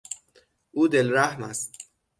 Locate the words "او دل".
0.75-1.07